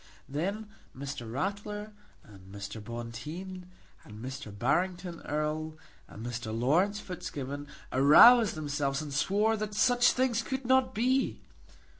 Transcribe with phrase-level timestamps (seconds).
[0.27, 1.31] Then Mr.
[1.31, 1.93] Ratler,
[2.23, 2.83] and Mr.
[2.83, 3.67] Bonteen,
[4.03, 4.51] and Mr.
[4.51, 5.77] Barrington Erle,
[6.07, 6.51] and Mr.
[6.59, 11.43] Laurence Fitzgibbon aroused themselves and swore that such things could not be.